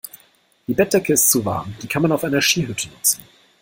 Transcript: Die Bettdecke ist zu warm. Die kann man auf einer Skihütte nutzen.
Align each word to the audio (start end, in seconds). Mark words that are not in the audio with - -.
Die 0.65 0.73
Bettdecke 0.73 1.13
ist 1.13 1.29
zu 1.29 1.45
warm. 1.45 1.75
Die 1.83 1.87
kann 1.87 2.01
man 2.01 2.11
auf 2.11 2.23
einer 2.23 2.41
Skihütte 2.41 2.89
nutzen. 2.89 3.21